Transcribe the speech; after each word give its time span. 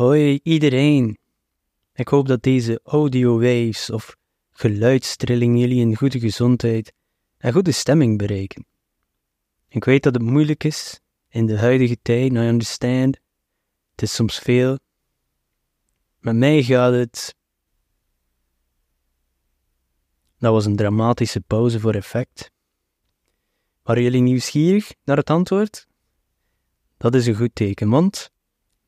Hoi 0.00 0.40
iedereen. 0.42 1.18
Ik 1.92 2.08
hoop 2.08 2.28
dat 2.28 2.42
deze 2.42 2.80
audio 2.84 3.32
waves 3.34 3.90
of 3.90 4.16
geluidstrillingen 4.50 5.58
jullie 5.58 5.80
in 5.80 5.96
goede 5.96 6.18
gezondheid 6.18 6.92
en 7.38 7.52
goede 7.52 7.72
stemming 7.72 8.18
bereiken. 8.18 8.66
Ik 9.68 9.84
weet 9.84 10.02
dat 10.02 10.14
het 10.14 10.22
moeilijk 10.22 10.64
is 10.64 11.00
in 11.28 11.46
de 11.46 11.58
huidige 11.58 11.98
tijd, 12.02 12.32
I 12.32 12.36
understand. 12.36 13.18
Het 13.90 14.02
is 14.02 14.14
soms 14.14 14.38
veel. 14.38 14.78
Met 16.18 16.36
mij 16.36 16.62
gaat 16.62 16.92
het. 16.92 17.34
Dat 20.38 20.52
was 20.52 20.64
een 20.64 20.76
dramatische 20.76 21.40
pauze 21.40 21.80
voor 21.80 21.94
effect. 21.94 22.50
Waren 23.82 24.02
jullie 24.02 24.22
nieuwsgierig 24.22 24.94
naar 25.04 25.16
het 25.16 25.30
antwoord? 25.30 25.86
Dat 26.96 27.14
is 27.14 27.26
een 27.26 27.36
goed 27.36 27.54
teken, 27.54 27.88
want 27.88 28.30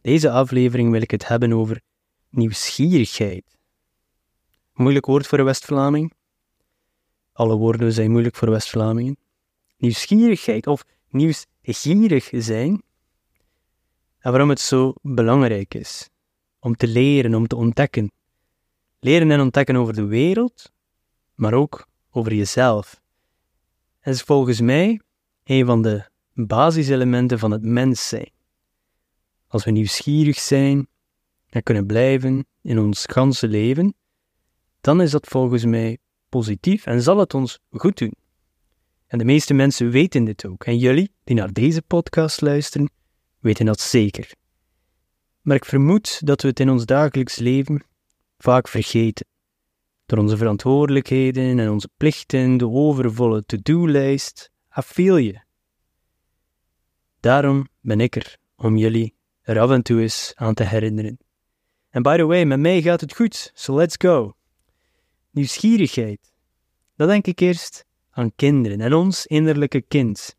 deze 0.03 0.31
aflevering 0.31 0.91
wil 0.91 1.03
ik 1.03 1.11
het 1.11 1.29
hebben 1.29 1.53
over 1.53 1.81
nieuwsgierigheid. 2.31 3.45
Moeilijk 4.73 5.07
woord 5.07 5.27
voor 5.27 5.39
een 5.39 5.45
West-Vlaming. 5.45 6.13
Alle 7.33 7.57
woorden 7.57 7.93
zijn 7.93 8.11
moeilijk 8.11 8.37
voor 8.37 8.51
West-Vlamingen. 8.51 9.17
Nieuwsgierigheid 9.77 10.67
of 10.67 10.85
nieuwsgierig 11.09 12.31
zijn. 12.33 12.83
En 14.19 14.31
waarom 14.31 14.49
het 14.49 14.61
zo 14.61 14.95
belangrijk 15.03 15.75
is 15.75 16.11
om 16.59 16.77
te 16.77 16.87
leren, 16.87 17.35
om 17.35 17.47
te 17.47 17.57
ontdekken. 17.57 18.13
Leren 18.99 19.31
en 19.31 19.41
ontdekken 19.41 19.77
over 19.77 19.95
de 19.95 20.05
wereld, 20.05 20.73
maar 21.35 21.55
ook 21.55 21.87
over 22.11 22.35
jezelf. 22.35 23.01
Dat 24.01 24.15
is 24.15 24.23
volgens 24.23 24.61
mij 24.61 25.01
een 25.45 25.67
van 25.67 25.83
de 25.83 26.05
basiselementen 26.33 27.39
van 27.39 27.51
het 27.51 27.63
mens 27.63 28.09
zijn. 28.09 28.31
Als 29.53 29.65
we 29.65 29.71
nieuwsgierig 29.71 30.39
zijn 30.39 30.89
en 31.49 31.63
kunnen 31.63 31.87
blijven 31.87 32.47
in 32.63 32.79
ons 32.79 33.05
ganse 33.07 33.49
leven, 33.49 33.95
dan 34.81 35.01
is 35.01 35.11
dat 35.11 35.27
volgens 35.27 35.65
mij 35.65 35.99
positief 36.29 36.87
en 36.87 37.03
zal 37.03 37.19
het 37.19 37.35
ons 37.35 37.59
goed 37.71 37.99
doen. 37.99 38.15
En 39.07 39.19
de 39.19 39.25
meeste 39.25 39.55
mensen 39.55 39.91
weten 39.91 40.25
dit 40.25 40.47
ook. 40.47 40.65
En 40.65 40.79
jullie, 40.79 41.13
die 41.25 41.37
naar 41.37 41.53
deze 41.53 41.83
podcast 41.83 42.41
luisteren, 42.41 42.91
weten 43.39 43.67
dat 43.67 43.81
zeker. 43.81 44.33
Maar 45.41 45.57
ik 45.57 45.65
vermoed 45.65 46.27
dat 46.27 46.43
we 46.43 46.49
het 46.49 46.61
in 46.61 46.71
ons 46.71 46.85
dagelijks 46.85 47.37
leven 47.37 47.85
vaak 48.39 48.69
vergeten. 48.69 49.27
Door 50.07 50.19
onze 50.19 50.37
verantwoordelijkheden 50.37 51.59
en 51.59 51.71
onze 51.71 51.89
plichten, 51.97 52.57
de 52.57 52.69
overvolle 52.69 53.45
to-do-lijst, 53.45 54.51
afviel 54.69 55.17
je. 55.17 55.41
Daarom 57.21 57.69
ben 57.81 58.01
ik 58.01 58.17
er 58.17 58.37
om 58.57 58.77
jullie 58.77 59.21
er 59.43 59.61
af 59.61 59.71
en 59.71 59.83
toe 59.83 60.01
eens 60.01 60.33
aan 60.35 60.55
te 60.55 60.65
herinneren. 60.65 61.19
En 61.91 62.03
by 62.03 62.17
the 62.17 62.25
way, 62.25 62.45
met 62.45 62.59
mij 62.59 62.83
gaat 62.83 63.01
het 63.01 63.15
goed, 63.15 63.51
so 63.55 63.77
let's 63.77 63.97
go. 63.99 64.37
Nieuwsgierigheid. 65.31 66.33
Dat 66.97 67.09
denk 67.09 67.27
ik 67.27 67.41
eerst 67.41 67.85
aan 68.11 68.35
kinderen 68.35 68.81
en 68.81 68.95
ons 68.95 69.27
innerlijke 69.27 69.81
kind. 69.81 70.37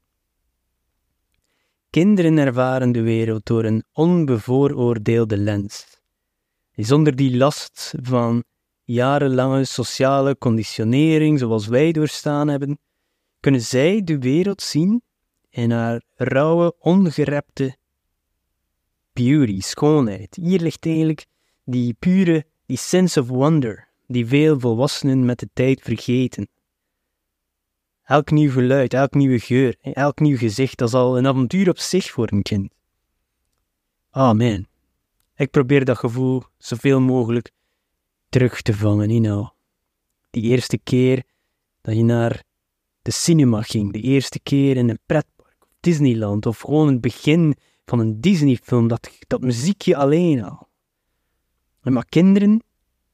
Kinderen 1.90 2.38
ervaren 2.38 2.92
de 2.92 3.02
wereld 3.02 3.46
door 3.46 3.64
een 3.64 3.84
onbevooroordeelde 3.92 5.38
lens. 5.38 6.02
Zonder 6.76 7.16
die 7.16 7.38
last 7.38 7.94
van 8.02 8.44
jarenlange 8.84 9.66
sociale 9.66 10.38
conditionering 10.38 11.40
zoals 11.40 11.68
wij 11.68 11.92
doorstaan 11.92 12.48
hebben, 12.48 12.80
kunnen 13.40 13.62
zij 13.62 14.04
de 14.04 14.18
wereld 14.18 14.62
zien 14.62 15.02
in 15.50 15.72
haar 15.72 16.04
rauwe, 16.16 16.76
ongerepte 16.80 17.78
beauty, 19.24 19.60
schoonheid. 19.60 20.36
Hier 20.42 20.60
ligt 20.60 20.86
eigenlijk 20.86 21.26
die 21.64 21.94
pure, 22.00 22.46
die 22.66 22.78
sense 22.78 23.20
of 23.20 23.28
wonder, 23.28 23.88
die 24.08 24.26
veel 24.26 24.60
volwassenen 24.60 25.26
met 25.26 25.40
de 25.40 25.50
tijd 25.54 25.82
vergeten. 25.82 26.48
Elk 28.04 28.32
nieuw 28.32 28.52
geluid, 28.52 28.94
elk 28.94 29.14
nieuwe 29.14 29.40
geur, 29.40 29.76
elk 29.82 30.20
nieuw 30.20 30.38
gezicht, 30.38 30.78
dat 30.78 30.88
is 30.88 30.94
al 30.94 31.18
een 31.18 31.28
avontuur 31.28 31.70
op 31.70 31.78
zich 31.78 32.12
voor 32.12 32.28
een 32.32 32.42
kind. 32.42 32.72
Man, 34.12 34.68
ik 35.36 35.52
probeer 35.52 35.86
dat 35.86 35.98
gevoel 35.98 36.44
zoveel 36.58 37.02
mogelijk 37.02 37.52
terug 38.30 38.62
te 38.62 38.74
vangen, 38.74 39.10
you 39.10 39.22
know. 39.22 39.50
Die 40.30 40.44
eerste 40.44 40.78
keer 40.78 41.24
dat 41.82 41.96
je 41.96 42.04
naar 42.04 42.44
de 43.02 43.12
cinema 43.12 43.62
ging, 43.62 43.94
de 43.94 44.02
eerste 44.02 44.40
keer 44.40 44.78
in 44.78 44.90
een 44.90 45.00
pretpark 45.06 45.56
Disneyland, 45.80 46.46
of 46.46 46.60
gewoon 46.60 46.88
het 46.88 47.02
begin 47.02 47.56
van 47.86 48.00
een 48.00 48.22
Disney-film, 48.22 48.88
dat, 48.88 49.10
dat 49.28 49.42
muziekje 49.42 49.96
alleen 49.96 50.44
al. 50.44 50.68
Maar 51.82 52.06
kinderen, 52.06 52.64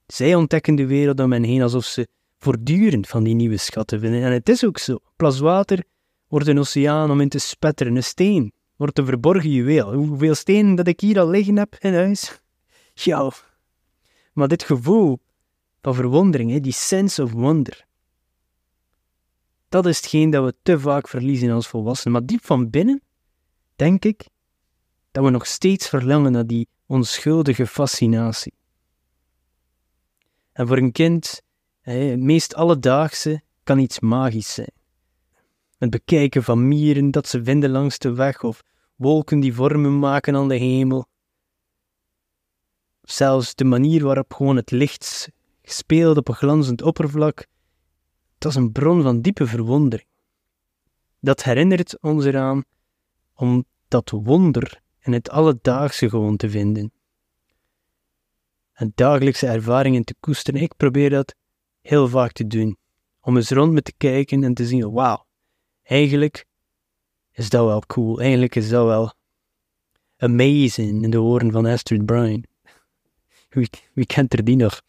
zij 0.07 0.35
ontdekken 0.35 0.75
de 0.75 0.85
wereld 0.85 1.19
om 1.19 1.31
hen 1.31 1.43
heen 1.43 1.61
alsof 1.61 1.85
ze 1.85 2.07
voortdurend 2.37 3.07
van 3.07 3.23
die 3.23 3.35
nieuwe 3.35 3.57
schatten 3.57 3.99
vinden. 3.99 4.23
En 4.23 4.31
het 4.31 4.49
is 4.49 4.65
ook 4.65 4.77
zo. 4.77 4.97
Plas 5.15 5.39
water 5.39 5.83
wordt 6.27 6.47
een 6.47 6.59
oceaan 6.59 7.11
om 7.11 7.21
in 7.21 7.29
te 7.29 7.39
spetteren. 7.39 7.95
Een 7.95 8.03
steen 8.03 8.53
wordt 8.75 8.97
een 8.97 9.05
verborgen 9.05 9.49
juweel. 9.49 9.93
Hoeveel 9.93 10.35
stenen 10.35 10.75
dat 10.75 10.87
ik 10.87 10.99
hier 10.99 11.19
al 11.19 11.29
liggen 11.29 11.57
heb 11.57 11.75
in 11.79 11.93
huis? 11.93 12.41
Ja. 12.93 13.31
Maar 14.33 14.47
dit 14.47 14.63
gevoel 14.63 15.19
van 15.81 15.95
verwondering, 15.95 16.61
die 16.61 16.71
sense 16.71 17.23
of 17.23 17.31
wonder, 17.31 17.85
dat 19.69 19.85
is 19.85 19.97
hetgeen 19.97 20.29
dat 20.29 20.45
we 20.45 20.55
te 20.61 20.79
vaak 20.79 21.07
verliezen 21.07 21.51
als 21.51 21.67
volwassenen. 21.67 22.13
Maar 22.13 22.25
diep 22.25 22.45
van 22.45 22.69
binnen, 22.69 23.01
denk 23.75 24.05
ik, 24.05 24.27
dat 25.11 25.23
we 25.23 25.29
nog 25.29 25.45
steeds 25.45 25.89
verlangen 25.89 26.31
naar 26.31 26.47
die 26.47 26.67
onschuldige 26.85 27.67
fascinatie. 27.67 28.53
En 30.51 30.67
voor 30.67 30.77
een 30.77 30.91
kind, 30.91 31.41
het 31.81 32.19
meest 32.19 32.55
alledaagse, 32.55 33.41
kan 33.63 33.79
iets 33.79 33.99
magisch 33.99 34.53
zijn. 34.53 34.71
Het 35.77 35.89
bekijken 35.89 36.43
van 36.43 36.67
mieren 36.67 37.11
dat 37.11 37.27
ze 37.27 37.43
vinden 37.43 37.69
langs 37.69 37.97
de 37.97 38.13
weg, 38.13 38.43
of 38.43 38.61
wolken 38.95 39.39
die 39.39 39.53
vormen 39.53 39.99
maken 39.99 40.35
aan 40.35 40.47
de 40.47 40.55
hemel. 40.55 41.07
Zelfs 43.01 43.55
de 43.55 43.63
manier 43.63 44.03
waarop 44.03 44.33
gewoon 44.33 44.55
het 44.55 44.71
licht 44.71 45.29
speelt 45.63 46.17
op 46.17 46.27
een 46.27 46.35
glanzend 46.35 46.81
oppervlak, 46.81 47.47
dat 48.37 48.51
is 48.51 48.57
een 48.57 48.71
bron 48.71 49.01
van 49.01 49.21
diepe 49.21 49.47
verwondering. 49.47 50.07
Dat 51.19 51.43
herinnert 51.43 52.01
ons 52.01 52.25
eraan 52.25 52.63
om 53.33 53.65
dat 53.87 54.09
wonder 54.09 54.81
en 54.99 55.11
het 55.11 55.29
alledaagse 55.29 56.09
gewoon 56.09 56.37
te 56.37 56.49
vinden. 56.49 56.91
En 58.73 58.91
dagelijkse 58.95 59.47
ervaringen 59.47 60.03
te 60.03 60.15
koesteren. 60.19 60.61
Ik 60.61 60.75
probeer 60.77 61.09
dat 61.09 61.35
heel 61.81 62.07
vaak 62.07 62.31
te 62.31 62.47
doen. 62.47 62.77
Om 63.21 63.35
eens 63.35 63.49
rond 63.49 63.71
me 63.71 63.81
te 63.81 63.93
kijken 63.97 64.43
en 64.43 64.53
te 64.53 64.65
zien, 64.65 64.91
wauw, 64.91 65.25
eigenlijk 65.83 66.45
is 67.31 67.49
dat 67.49 67.65
wel 67.65 67.83
cool. 67.87 68.19
Eigenlijk 68.19 68.55
is 68.55 68.69
dat 68.69 68.85
wel 68.85 69.13
amazing 70.17 71.03
in 71.03 71.09
de 71.09 71.17
woorden 71.17 71.51
van 71.51 71.65
Astrid 71.65 72.05
Bryan. 72.05 72.43
Wie, 73.49 73.69
wie 73.93 74.05
kent 74.05 74.33
er 74.33 74.43
die 74.43 74.55
nog? 74.55 74.81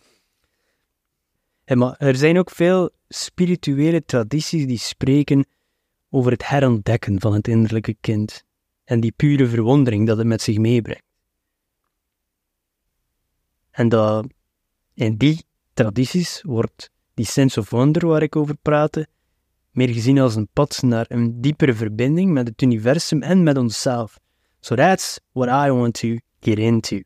maar 1.74 1.96
er 1.98 2.16
zijn 2.16 2.38
ook 2.38 2.50
veel 2.50 2.90
spirituele 3.08 4.04
tradities 4.04 4.66
die 4.66 4.78
spreken 4.78 5.46
over 6.10 6.32
het 6.32 6.48
herontdekken 6.48 7.20
van 7.20 7.32
het 7.32 7.48
innerlijke 7.48 7.96
kind 8.00 8.44
en 8.90 9.00
die 9.00 9.12
pure 9.12 9.46
verwondering 9.46 10.06
dat 10.06 10.18
het 10.18 10.26
met 10.26 10.42
zich 10.42 10.58
meebrengt. 10.58 11.04
En 13.70 13.88
dat 13.88 14.26
in 14.94 15.16
die 15.16 15.44
tradities 15.74 16.42
wordt 16.42 16.90
die 17.14 17.24
sense 17.24 17.60
of 17.60 17.70
wonder 17.70 18.06
waar 18.06 18.22
ik 18.22 18.36
over 18.36 18.56
praatte, 18.56 19.06
meer 19.70 19.88
gezien 19.88 20.18
als 20.18 20.34
een 20.34 20.48
pad 20.52 20.82
naar 20.82 21.04
een 21.08 21.40
diepere 21.40 21.74
verbinding 21.74 22.32
met 22.32 22.48
het 22.48 22.62
universum 22.62 23.22
en 23.22 23.42
met 23.42 23.56
onszelf. 23.56 24.18
So 24.60 24.74
that's 24.74 25.20
what 25.32 25.48
I 25.48 25.70
want 25.70 25.94
to 25.94 26.16
get 26.40 26.58
into. 26.58 27.00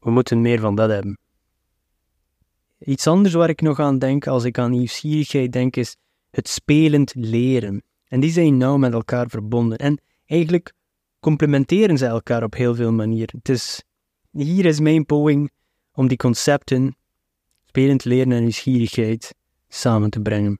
We 0.00 0.10
moeten 0.10 0.40
meer 0.40 0.60
van 0.60 0.74
dat 0.74 0.90
hebben. 0.90 1.18
Iets 2.78 3.06
anders 3.06 3.34
waar 3.34 3.48
ik 3.48 3.60
nog 3.60 3.80
aan 3.80 3.98
denk 3.98 4.26
als 4.26 4.44
ik 4.44 4.58
aan 4.58 4.70
nieuwsgierigheid 4.70 5.52
denk 5.52 5.76
is 5.76 5.96
het 6.30 6.48
spelend 6.48 7.14
leren. 7.14 7.82
En 8.04 8.20
die 8.20 8.30
zijn 8.30 8.56
nauw 8.56 8.76
met 8.76 8.92
elkaar 8.92 9.28
verbonden. 9.28 9.78
En 9.78 10.00
eigenlijk 10.26 10.72
complementeren 11.20 11.98
ze 11.98 12.06
elkaar 12.06 12.42
op 12.42 12.54
heel 12.54 12.74
veel 12.74 12.92
manieren. 12.92 13.40
Is, 13.42 13.82
hier 14.30 14.64
is 14.64 14.80
mijn 14.80 15.06
poging 15.06 15.50
om 15.92 16.08
die 16.08 16.16
concepten, 16.16 16.96
spelend 17.64 18.04
leren 18.04 18.32
en 18.32 18.42
nieuwsgierigheid, 18.42 19.34
samen 19.68 20.10
te 20.10 20.20
brengen. 20.20 20.58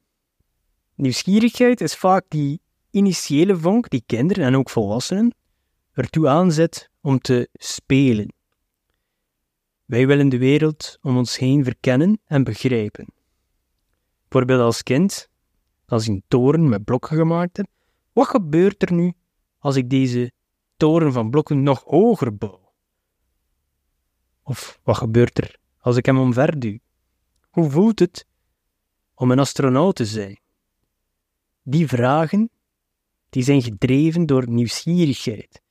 Nieuwsgierigheid 0.95 1.81
is 1.81 1.95
vaak 1.95 2.25
die 2.29 2.61
initiële 2.91 3.57
vonk 3.57 3.91
die 3.91 4.03
kinderen 4.07 4.45
en 4.45 4.57
ook 4.57 4.71
volwassenen 4.71 5.35
ertoe 5.93 6.29
aanzet 6.29 6.91
om 7.01 7.19
te 7.19 7.49
spelen. 7.53 8.35
Wij 9.85 10.07
willen 10.07 10.29
de 10.29 10.39
wereld 10.39 10.99
om 11.03 11.17
ons 11.17 11.39
heen 11.39 11.65
verkennen 11.65 12.21
en 12.25 12.45
begrijpen. 12.45 13.07
Bijvoorbeeld 14.29 14.61
als 14.61 14.83
kind, 14.83 15.29
als 15.87 16.05
je 16.05 16.11
een 16.11 16.25
toren 16.29 16.69
met 16.69 16.85
blokken 16.85 17.17
gemaakt 17.17 17.57
hebt, 17.57 17.69
wat 18.13 18.27
gebeurt 18.27 18.83
er 18.83 18.93
nu 18.93 19.13
als 19.65 19.77
ik 19.77 19.91
deze 19.91 20.33
toren 20.77 21.13
van 21.13 21.31
blokken 21.31 21.63
nog 21.63 21.83
hoger 21.85 22.37
bouw? 22.37 22.73
Of 24.43 24.81
wat 24.83 24.97
gebeurt 24.97 25.39
er 25.39 25.59
als 25.79 25.97
ik 25.97 26.07
hem 26.07 26.19
omverduw? 26.19 26.79
Hoe 27.51 27.71
voelt 27.71 27.99
het 27.99 28.27
om 29.15 29.31
een 29.31 29.39
astronaut 29.39 29.97
te 29.97 30.07
zijn? 30.07 30.41
Die 31.63 31.87
vragen, 31.89 32.51
die 33.31 33.43
zijn 33.43 33.63
gedreven 33.63 34.27
door 34.27 34.49
nieuwsgierigheid. 34.49 35.63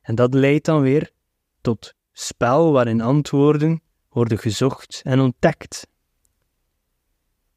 En 0.00 0.14
dat 0.14 0.34
leidt 0.34 0.64
dan 0.64 0.80
weer 0.80 1.12
tot 1.60 1.94
spel 2.12 2.72
waarin 2.72 3.00
antwoorden 3.00 3.82
worden 4.08 4.38
gezocht 4.38 5.00
en 5.04 5.20
ontdekt. 5.20 5.86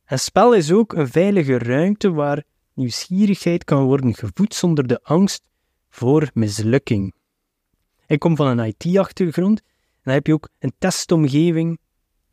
En 0.04 0.20
spel 0.20 0.54
is 0.54 0.72
ook 0.72 0.94
een 0.94 1.08
veilige 1.08 1.58
ruimte 1.58 2.12
waar 2.12 2.44
nieuwsgierigheid 2.74 3.64
kan 3.64 3.84
worden 3.84 4.16
gevoed 4.16 4.54
zonder 4.54 4.88
de 4.88 5.04
angst 5.04 5.48
voor 5.90 6.30
mislukking. 6.34 7.14
Ik 8.08 8.20
kom 8.20 8.36
van 8.36 8.60
een 8.60 8.74
IT-achtergrond 8.76 9.60
en 9.60 10.02
dan 10.04 10.14
heb 10.14 10.28
je 10.28 10.34
ook 10.34 10.50
een 10.60 10.74
testomgeving 10.78 11.80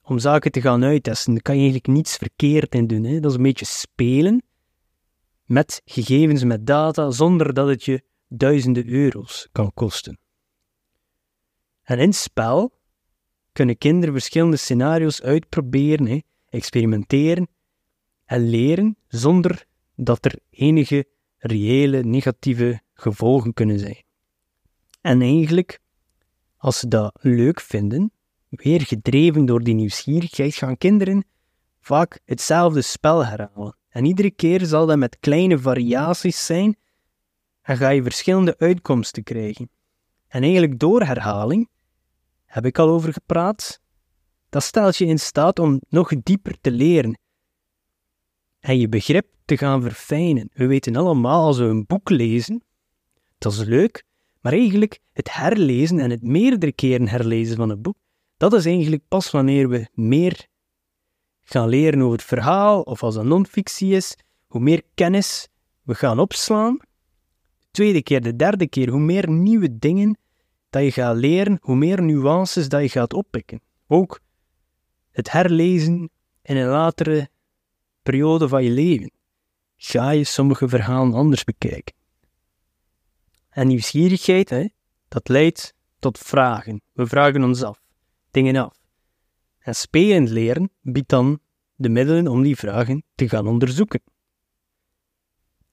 om 0.03 0.19
zaken 0.19 0.53
te 0.53 0.61
gaan 0.61 0.85
uittesten. 0.85 1.33
Daar 1.33 1.43
kan 1.43 1.55
je 1.55 1.61
eigenlijk 1.61 1.93
niets 1.93 2.17
verkeerd 2.17 2.75
in 2.75 2.87
doen. 2.87 3.05
Hè? 3.05 3.21
Dat 3.21 3.31
is 3.31 3.37
een 3.37 3.43
beetje 3.43 3.65
spelen 3.65 4.43
met 5.45 5.83
gegevens, 5.85 6.45
met 6.45 6.67
data, 6.67 7.11
zonder 7.11 7.55
dat 7.55 7.69
het 7.69 7.85
je 7.85 8.03
duizenden 8.29 8.89
euro's 8.89 9.49
kan 9.53 9.73
kosten. 9.75 10.19
En 11.83 11.99
in 11.99 12.13
spel 12.13 12.73
kunnen 13.53 13.79
kinderen 13.79 14.15
verschillende 14.15 14.57
scenario's 14.57 15.23
uitproberen, 15.23 16.07
hè, 16.07 16.19
experimenteren 16.49 17.49
en 18.25 18.49
leren 18.49 18.97
zonder 19.09 19.65
dat 19.95 20.25
er 20.25 20.39
enige 20.51 21.07
reële 21.39 22.03
negatieve 22.03 22.81
gevolgen 22.97 23.55
kunnen 23.55 23.79
zijn. 23.79 24.05
En 25.01 25.21
eigenlijk, 25.23 25.81
als 26.57 26.79
ze 26.79 26.89
dat 26.89 27.19
leuk 27.21 27.61
vinden, 27.61 28.13
weer 28.49 28.81
gedreven 28.81 29.47
door 29.47 29.63
die 29.63 29.75
nieuwsgierigheid, 29.75 30.55
gaan 30.55 30.79
kinderen 30.79 31.25
vaak 31.81 32.21
hetzelfde 32.25 32.83
spel 32.83 33.27
herhalen. 33.27 33.77
En 33.89 34.05
iedere 34.05 34.31
keer 34.31 34.65
zal 34.65 34.87
dat 34.87 34.99
met 34.99 35.19
kleine 35.19 35.59
variaties 35.59 36.47
zijn 36.47 36.77
en 37.63 37.77
ga 37.77 37.89
je 37.89 38.03
verschillende 38.03 38.59
uitkomsten 38.59 39.23
krijgen. 39.23 39.71
En 40.29 40.43
eigenlijk 40.43 40.79
door 40.79 41.03
herhaling, 41.03 41.69
heb 42.45 42.67
ik 42.67 42.79
al 42.79 42.89
over 42.89 43.13
gepraat, 43.13 43.81
dat 44.49 44.63
stelt 44.63 44.97
je 44.97 45.07
in 45.07 45.19
staat 45.19 45.59
om 45.59 45.81
nog 45.89 46.13
dieper 46.23 46.61
te 46.61 46.71
leren 46.71 47.19
en 48.61 48.79
je 48.79 48.89
begrip 48.89 49.27
te 49.45 49.57
gaan 49.57 49.83
verfijnen. 49.83 50.51
We 50.53 50.67
weten 50.67 50.97
allemaal, 50.97 51.45
als 51.45 51.59
we 51.59 51.65
een 51.65 51.87
boek 51.87 52.11
lezen, 52.11 52.63
dat 53.39 53.53
is 53.53 53.65
leuk, 53.65 54.05
maar 54.41 54.53
eigenlijk 54.53 54.99
het 55.13 55.33
herlezen 55.35 55.99
en 55.99 56.11
het 56.11 56.23
meerdere 56.23 56.73
keren 56.73 57.09
herlezen 57.09 57.57
van 57.57 57.71
een 57.71 57.83
boek, 57.83 57.97
dat 58.37 58.53
is 58.53 58.67
eigenlijk 58.67 59.03
pas 59.09 59.31
wanneer 59.31 59.69
we 59.69 59.89
meer 59.93 60.47
gaan 61.43 61.69
leren 61.69 62.01
over 62.01 62.13
het 62.13 62.27
verhaal, 62.27 62.83
of 62.83 63.03
als 63.03 63.15
dat 63.15 63.25
non-fictie 63.25 63.95
is, 63.95 64.17
hoe 64.47 64.61
meer 64.61 64.83
kennis 64.95 65.49
we 65.83 65.95
gaan 65.95 66.19
opslaan. 66.19 66.77
De 67.59 67.67
tweede 67.71 68.03
keer, 68.03 68.23
de 68.23 68.37
derde 68.37 68.69
keer, 68.69 68.89
hoe 68.89 69.01
meer 69.01 69.31
nieuwe 69.31 69.79
dingen 69.79 70.19
dat 70.71 70.83
je 70.83 70.93
gaat 70.93 71.17
leren, 71.17 71.59
hoe 71.61 71.77
meer 71.77 72.03
nuances 72.03 72.69
dat 72.69 72.83
je 72.83 72.89
gaat 72.89 73.13
oppikken. 73.13 73.61
Ook 73.87 74.21
het 75.11 75.31
herlezen 75.31 76.11
in 76.43 76.57
een 76.57 76.69
latere 76.69 77.29
periode 78.03 78.49
van 78.49 78.65
je 78.65 78.71
leven 78.71 79.11
ga 79.77 80.11
je 80.11 80.25
sommige 80.25 80.69
verhalen 80.69 81.15
anders 81.15 81.45
bekijken. 81.45 81.95
En 83.57 83.67
nieuwsgierigheid, 83.67 84.51
hè, 84.51 84.69
dat 85.09 85.29
leidt 85.29 85.75
tot 85.99 86.19
vragen. 86.19 86.83
We 86.93 87.07
vragen 87.07 87.45
ons 87.45 87.63
af, 87.63 87.83
dingen 88.31 88.57
af. 88.57 88.79
En 89.59 89.75
spelend 89.75 90.29
leren 90.29 90.71
biedt 90.81 91.09
dan 91.09 91.41
de 91.75 91.89
middelen 91.89 92.29
om 92.29 92.43
die 92.43 92.57
vragen 92.57 93.05
te 93.15 93.29
gaan 93.29 93.47
onderzoeken. 93.47 94.03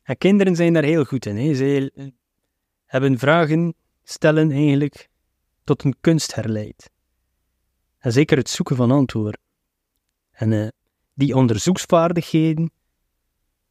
En 0.03 0.17
kinderen 0.17 0.55
zijn 0.55 0.73
daar 0.73 0.83
heel 0.83 1.03
goed 1.03 1.25
in. 1.25 1.37
Hè. 1.37 1.87
Hebben 2.85 3.19
vragen 3.19 3.73
stellen 4.03 4.51
eigenlijk 4.51 5.09
tot 5.63 5.83
een 5.83 5.95
kunst 6.01 6.35
herleid. 6.35 6.89
En 7.97 8.11
zeker 8.11 8.37
het 8.37 8.49
zoeken 8.49 8.75
van 8.75 8.91
antwoorden. 8.91 9.41
En 10.31 10.51
uh, 10.51 10.67
die 11.13 11.35
onderzoeksvaardigheden, 11.35 12.71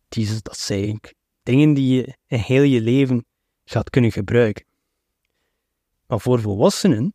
die, 0.08 0.42
dat 0.42 0.58
zijn 0.58 1.00
dingen 1.42 1.74
die 1.74 1.94
je 1.94 2.16
in 2.26 2.38
heel 2.38 2.62
je 2.62 2.80
leven 2.80 3.26
gaat 3.72 3.90
kunnen 3.90 4.12
gebruiken. 4.12 4.64
Maar 6.06 6.20
voor 6.20 6.40
volwassenen 6.40 7.14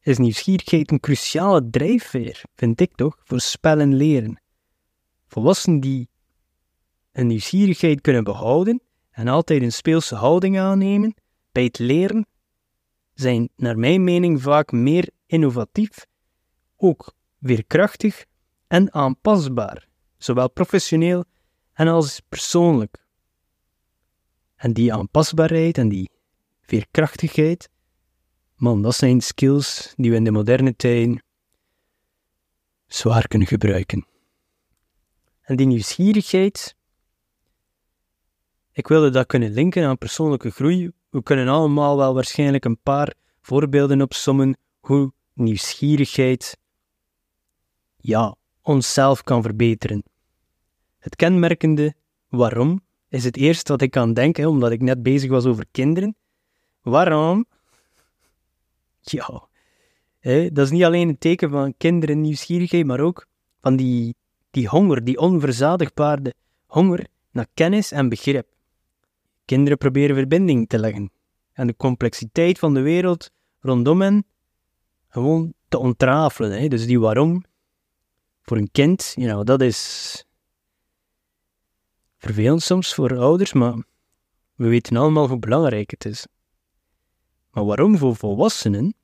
is 0.00 0.18
nieuwsgierigheid 0.18 0.90
een 0.90 1.00
cruciale 1.00 1.70
drijfveer, 1.70 2.42
vind 2.54 2.80
ik 2.80 2.94
toch, 2.94 3.18
voor 3.24 3.40
spel 3.40 3.78
en 3.78 3.94
leren. 3.94 4.40
Volwassenen 5.26 5.80
die 5.80 6.08
een 7.12 7.26
nieuwsgierigheid 7.26 8.00
kunnen 8.00 8.24
behouden 8.24 8.80
en 9.10 9.28
altijd 9.28 9.62
een 9.62 9.72
speelse 9.72 10.14
houding 10.14 10.58
aannemen 10.58 11.14
bij 11.52 11.64
het 11.64 11.78
leren, 11.78 12.26
zijn 13.14 13.48
naar 13.56 13.78
mijn 13.78 14.04
mening 14.04 14.42
vaak 14.42 14.72
meer 14.72 15.10
innovatief, 15.26 16.06
ook 16.76 17.14
weerkrachtig 17.38 18.24
en 18.66 18.94
aanpasbaar, 18.94 19.88
zowel 20.16 20.50
professioneel 20.50 21.24
en 21.72 21.88
als 21.88 22.20
persoonlijk. 22.28 23.05
En 24.56 24.72
die 24.72 24.94
aanpasbaarheid 24.94 25.78
en 25.78 25.88
die 25.88 26.10
veerkrachtigheid, 26.60 27.68
man, 28.54 28.82
dat 28.82 28.94
zijn 28.94 29.20
skills 29.20 29.92
die 29.96 30.10
we 30.10 30.16
in 30.16 30.24
de 30.24 30.30
moderne 30.30 30.76
tijd 30.76 31.22
zwaar 32.86 33.28
kunnen 33.28 33.48
gebruiken. 33.48 34.06
En 35.40 35.56
die 35.56 35.66
nieuwsgierigheid, 35.66 36.76
ik 38.72 38.88
wilde 38.88 39.10
dat 39.10 39.26
kunnen 39.26 39.52
linken 39.52 39.86
aan 39.86 39.98
persoonlijke 39.98 40.50
groei. 40.50 40.90
We 41.10 41.22
kunnen 41.22 41.48
allemaal 41.48 41.96
wel 41.96 42.14
waarschijnlijk 42.14 42.64
een 42.64 42.80
paar 42.82 43.14
voorbeelden 43.40 44.02
opsommen 44.02 44.58
hoe 44.80 45.12
nieuwsgierigheid, 45.32 46.58
ja, 47.96 48.36
onszelf 48.62 49.22
kan 49.22 49.42
verbeteren. 49.42 50.02
Het 50.98 51.16
kenmerkende 51.16 51.94
waarom 52.28 52.85
is 53.08 53.24
het 53.24 53.36
eerste 53.36 53.72
wat 53.72 53.82
ik 53.82 53.96
aan 53.96 54.14
denk, 54.14 54.36
hè, 54.36 54.46
omdat 54.46 54.70
ik 54.70 54.82
net 54.82 55.02
bezig 55.02 55.30
was 55.30 55.44
over 55.44 55.64
kinderen. 55.70 56.16
Waarom? 56.82 57.46
Ja, 59.00 59.48
hè, 60.18 60.52
dat 60.52 60.64
is 60.64 60.70
niet 60.70 60.84
alleen 60.84 61.08
een 61.08 61.18
teken 61.18 61.50
van 61.50 61.74
kinderen 61.76 62.20
nieuwsgierigheid, 62.20 62.86
maar 62.86 63.00
ook 63.00 63.26
van 63.60 63.76
die, 63.76 64.16
die 64.50 64.68
honger, 64.68 65.04
die 65.04 65.18
onverzadigbare 65.18 66.34
honger 66.66 67.06
naar 67.30 67.46
kennis 67.54 67.92
en 67.92 68.08
begrip. 68.08 68.46
Kinderen 69.44 69.78
proberen 69.78 70.16
verbinding 70.16 70.68
te 70.68 70.78
leggen 70.78 71.10
en 71.52 71.66
de 71.66 71.76
complexiteit 71.76 72.58
van 72.58 72.74
de 72.74 72.80
wereld 72.80 73.30
rondom 73.60 74.00
hen 74.00 74.26
gewoon 75.08 75.54
te 75.68 75.78
ontrafelen. 75.78 76.60
Hè. 76.60 76.68
Dus 76.68 76.86
die 76.86 77.00
waarom 77.00 77.44
voor 78.42 78.56
een 78.56 78.70
kind, 78.72 79.12
you 79.14 79.28
know, 79.28 79.46
dat 79.46 79.60
is 79.60 80.24
vervelend 82.26 82.62
soms 82.62 82.94
voor 82.94 83.18
ouders, 83.18 83.52
maar 83.52 83.74
we 84.54 84.68
weten 84.68 84.96
allemaal 84.96 85.28
hoe 85.28 85.38
belangrijk 85.38 85.90
het 85.90 86.04
is. 86.04 86.26
Maar 87.50 87.64
waarom 87.64 87.98
voor 87.98 88.16
volwassenen? 88.16 88.94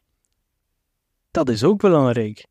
Dat 1.31 1.49
is 1.49 1.65
ook 1.65 1.81
belangrijk. 1.81 2.47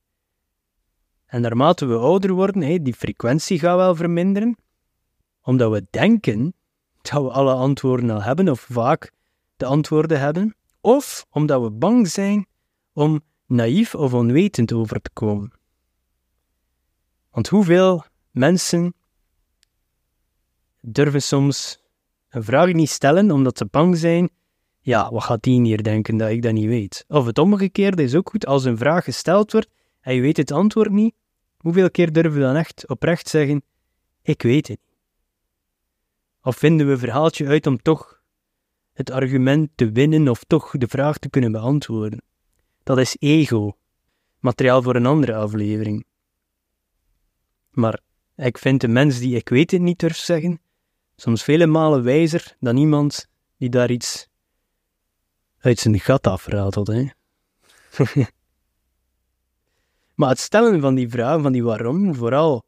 En 1.25 1.41
naarmate 1.41 1.85
we 1.85 1.97
ouder 1.97 2.31
worden, 2.31 2.61
hey, 2.61 2.81
die 2.81 2.93
frequentie 2.93 3.59
gaat 3.59 3.75
wel 3.75 3.95
verminderen, 3.95 4.57
omdat 5.41 5.71
we 5.71 5.87
denken 5.89 6.53
dat 7.01 7.21
we 7.23 7.29
alle 7.29 7.53
antwoorden 7.53 8.09
al 8.09 8.21
hebben, 8.21 8.49
of 8.49 8.59
vaak 8.69 9.11
de 9.57 9.65
antwoorden 9.65 10.19
hebben, 10.19 10.55
of 10.81 11.25
omdat 11.29 11.61
we 11.61 11.71
bang 11.71 12.07
zijn 12.07 12.47
om 12.93 13.21
naïef 13.45 13.95
of 13.95 14.13
onwetend 14.13 14.73
over 14.73 15.01
te 15.01 15.09
komen. 15.13 15.51
Want 17.29 17.47
hoeveel 17.47 18.03
mensen 18.31 18.93
durven 20.81 21.21
soms 21.21 21.79
een 22.29 22.43
vraag 22.43 22.73
niet 22.73 22.89
stellen 22.89 23.31
omdat 23.31 23.57
ze 23.57 23.65
bang 23.65 23.97
zijn. 23.97 24.29
Ja, 24.79 25.11
wat 25.11 25.23
gaat 25.23 25.43
die 25.43 25.61
hier 25.61 25.83
denken 25.83 26.17
dat 26.17 26.29
ik 26.29 26.41
dat 26.41 26.53
niet 26.53 26.67
weet? 26.67 27.05
Of 27.07 27.25
het 27.25 27.37
omgekeerde 27.37 28.03
is 28.03 28.15
ook 28.15 28.29
goed. 28.29 28.45
Als 28.45 28.63
een 28.63 28.77
vraag 28.77 29.03
gesteld 29.03 29.51
wordt 29.51 29.69
en 30.01 30.15
je 30.15 30.21
weet 30.21 30.37
het 30.37 30.51
antwoord 30.51 30.91
niet, 30.91 31.13
hoeveel 31.57 31.91
keer 31.91 32.11
durven 32.11 32.33
we 32.33 32.39
dan 32.39 32.55
echt 32.55 32.87
oprecht 32.87 33.27
zeggen: 33.27 33.63
Ik 34.21 34.41
weet 34.41 34.67
het 34.67 34.79
niet? 34.85 34.97
Of 36.41 36.55
vinden 36.57 36.85
we 36.85 36.91
een 36.91 36.99
verhaaltje 36.99 37.47
uit 37.47 37.67
om 37.67 37.81
toch 37.81 38.21
het 38.93 39.11
argument 39.11 39.69
te 39.75 39.91
winnen 39.91 40.27
of 40.27 40.43
toch 40.43 40.71
de 40.71 40.87
vraag 40.87 41.17
te 41.17 41.29
kunnen 41.29 41.51
beantwoorden? 41.51 42.23
Dat 42.83 42.97
is 42.97 43.15
ego. 43.19 43.77
Materiaal 44.39 44.81
voor 44.81 44.95
een 44.95 45.05
andere 45.05 45.35
aflevering. 45.35 46.05
Maar 47.71 47.99
ik 48.35 48.57
vind 48.57 48.81
de 48.81 48.87
mens 48.87 49.19
die 49.19 49.35
ik 49.35 49.49
weet 49.49 49.71
het 49.71 49.81
niet 49.81 49.99
durft 49.99 50.19
zeggen, 50.19 50.59
soms 51.21 51.43
vele 51.43 51.65
malen 51.65 52.03
wijzer 52.03 52.55
dan 52.59 52.77
iemand 52.77 53.27
die 53.57 53.69
daar 53.69 53.91
iets 53.91 54.27
uit 55.59 55.79
zijn 55.79 55.99
gat 55.99 56.27
afratelt. 56.27 56.87
Hè? 56.87 57.07
Maar 60.15 60.29
het 60.29 60.39
stellen 60.39 60.81
van 60.81 60.95
die 60.95 61.09
vraag, 61.09 61.41
van 61.41 61.51
die 61.51 61.63
waarom, 61.63 62.15
vooral 62.15 62.63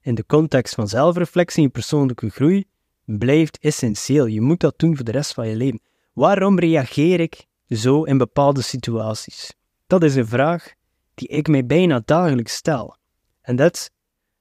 in 0.00 0.14
de 0.14 0.26
context 0.26 0.74
van 0.74 0.88
zelfreflectie 0.88 1.64
en 1.64 1.70
persoonlijke 1.70 2.30
groei, 2.30 2.64
blijft 3.04 3.58
essentieel. 3.58 4.26
Je 4.26 4.40
moet 4.40 4.60
dat 4.60 4.78
doen 4.78 4.96
voor 4.96 5.04
de 5.04 5.10
rest 5.10 5.34
van 5.34 5.48
je 5.48 5.56
leven. 5.56 5.80
Waarom 6.12 6.58
reageer 6.58 7.20
ik 7.20 7.46
zo 7.68 8.02
in 8.02 8.18
bepaalde 8.18 8.62
situaties? 8.62 9.52
Dat 9.86 10.02
is 10.02 10.14
een 10.14 10.26
vraag 10.26 10.74
die 11.14 11.28
ik 11.28 11.48
mij 11.48 11.66
bijna 11.66 12.02
dagelijks 12.04 12.54
stel. 12.54 12.96
En 13.40 13.56
dat 13.56 13.74
is 13.74 13.90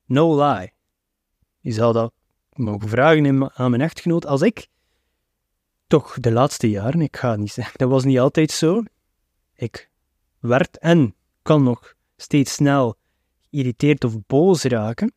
no 0.06 0.36
lie. 0.36 0.74
Je 1.60 1.72
zal 1.72 1.94
dat 1.94 2.14
mogen 2.58 2.90
vragen 2.90 3.52
aan 3.56 3.70
mijn 3.70 3.82
echtgenoot. 3.82 4.26
Als 4.26 4.42
ik 4.42 4.68
toch 5.88 6.20
de 6.20 6.32
laatste 6.32 6.70
jaren, 6.70 7.02
ik 7.02 7.18
ga 7.18 7.36
niet 7.36 7.52
zeggen, 7.52 7.78
dat 7.78 7.90
was 7.90 8.04
niet 8.04 8.20
altijd 8.20 8.52
zo. 8.52 8.84
Ik 9.54 9.90
werd 10.40 10.78
en 10.78 11.16
kan 11.42 11.64
nog 11.64 11.94
steeds 12.16 12.54
snel 12.54 12.96
geïrriteerd 13.50 14.04
of 14.04 14.26
boos 14.28 14.64
raken. 14.64 15.14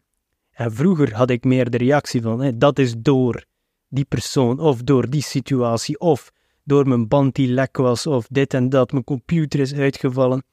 En 0.50 0.72
vroeger 0.72 1.14
had 1.14 1.30
ik 1.30 1.44
meer 1.44 1.70
de 1.70 1.76
reactie 1.76 2.22
van, 2.22 2.58
dat 2.58 2.78
is 2.78 2.94
door 2.98 3.44
die 3.88 4.04
persoon, 4.04 4.58
of 4.58 4.82
door 4.82 5.10
die 5.10 5.22
situatie, 5.22 6.00
of 6.00 6.32
door 6.62 6.88
mijn 6.88 7.08
band 7.08 7.34
die 7.34 7.48
lek 7.48 7.76
was, 7.76 8.06
of 8.06 8.26
dit 8.30 8.54
en 8.54 8.68
dat, 8.68 8.92
mijn 8.92 9.04
computer 9.04 9.60
is 9.60 9.74
uitgevallen. 9.74 10.44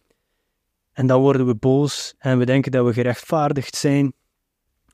En 0.91 1.07
dan 1.07 1.21
worden 1.21 1.45
we 1.45 1.55
boos 1.55 2.13
en 2.17 2.37
we 2.37 2.45
denken 2.45 2.71
dat 2.71 2.85
we 2.85 2.93
gerechtvaardigd 2.93 3.75
zijn, 3.75 4.13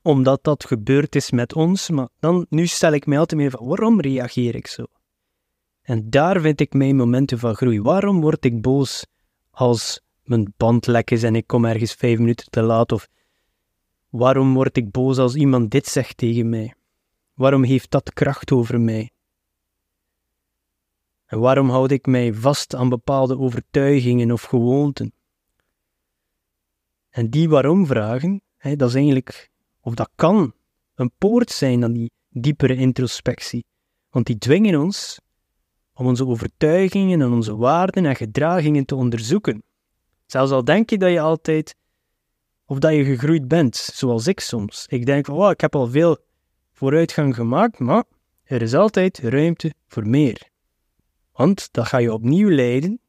omdat 0.10 0.44
dat 0.44 0.66
gebeurd 0.66 1.16
is 1.16 1.32
met 1.32 1.54
ons. 1.54 1.90
Maar 1.90 2.08
dan, 2.20 2.46
nu 2.50 2.68
stel 2.68 2.94
ik 2.94 3.06
mij 3.06 3.20
altijd 3.20 3.42
meer 3.42 3.52
van, 3.52 3.68
waarom 3.68 4.02
reageer 4.02 4.56
ik 4.56 4.68
zo? 4.68 4.86
En 5.82 6.10
daar 6.10 6.42
vind 6.42 6.60
ik 6.60 6.74
mijn 6.74 6.96
momenten 6.96 7.40
van 7.40 7.56
groei. 7.56 7.82
Waarom 7.82 8.22
word 8.22 8.46
ik 8.46 8.62
boos 8.62 9.06
als 9.52 10.02
mijn 10.24 10.54
band 10.58 10.88
lek 10.88 11.12
is 11.12 11.24
en 11.24 11.36
ik 11.36 11.48
kom 11.48 11.66
ergens 11.66 11.94
vijf 11.94 12.20
minuten 12.20 12.50
te 12.50 12.62
laat? 12.62 12.92
Of 12.92 13.10
waarom 14.10 14.54
word 14.54 14.78
ik 14.78 14.92
boos 14.92 15.18
als 15.18 15.36
iemand 15.36 15.72
dit 15.72 15.86
zegt 15.86 16.18
tegen 16.18 16.50
mij? 16.50 16.74
Waarom 17.34 17.64
heeft 17.64 17.92
dat 17.92 18.14
kracht 18.14 18.52
over 18.52 18.82
mij? 18.82 19.12
En 21.26 21.40
waarom 21.40 21.70
houd 21.70 21.92
ik 21.92 22.06
mij 22.06 22.34
vast 22.34 22.76
aan 22.76 22.90
bepaalde 22.90 23.38
overtuigingen 23.38 24.32
of 24.32 24.44
gewoonten? 24.44 25.14
En 27.10 27.30
die 27.30 27.50
waarom-vragen, 27.50 28.42
dat 28.58 28.90
is 28.90 28.96
eigenlijk, 28.96 29.50
of 29.82 29.94
dat 29.94 30.10
kan, 30.16 30.54
een 30.96 31.12
poort 31.18 31.52
zijn 31.52 31.80
naar 31.80 31.94
die 31.94 32.12
diepere 32.30 32.76
introspectie. 32.76 33.66
Want 34.10 34.26
die 34.26 34.38
dwingen 34.38 34.80
ons 34.80 35.20
om 35.94 36.06
onze 36.06 36.26
overtuigingen 36.26 37.22
en 37.22 37.32
onze 37.32 37.56
waarden 37.56 38.06
en 38.06 38.16
gedragingen 38.16 38.86
te 38.86 38.96
onderzoeken. 38.96 39.64
Zelfs 40.26 40.52
al 40.52 40.64
denk 40.64 40.90
je 40.90 40.98
dat 40.98 41.12
je 41.12 41.20
altijd, 41.20 41.76
of 42.66 42.80
dat 42.80 42.94
je 42.94 43.04
gegroeid 43.04 43.48
bent, 43.48 43.76
zoals 43.76 44.28
ik 44.28 44.40
soms. 44.40 44.86
Ik 44.88 45.06
denk 45.06 45.26
van, 45.26 45.36
wow, 45.36 45.52
ik 45.52 45.62
heb 45.62 45.76
al 45.76 45.88
veel 45.88 46.18
vooruitgang 46.72 47.36
gemaakt, 47.36 47.80
maar 47.80 48.04
er 48.44 48.62
is 48.62 48.74
altijd 48.74 49.18
ruimte 49.18 49.74
voor 49.88 50.08
meer. 50.08 50.50
Want 51.32 51.70
dat 51.72 51.88
ga 51.88 51.98
je 51.98 52.14
opnieuw 52.14 52.50
leiden 52.50 53.00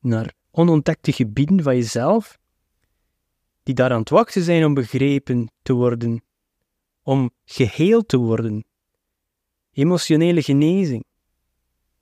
naar 0.00 0.32
onontdekte 0.50 1.12
gebieden 1.12 1.62
van 1.62 1.76
jezelf, 1.76 2.38
die 3.66 3.74
daar 3.74 3.90
aan 3.90 4.00
het 4.00 4.10
wachten 4.10 4.42
zijn 4.42 4.64
om 4.64 4.74
begrepen 4.74 5.50
te 5.62 5.72
worden, 5.72 6.22
om 7.02 7.30
geheeld 7.44 8.08
te 8.08 8.16
worden. 8.16 8.64
Emotionele 9.72 10.42
genezing 10.42 11.04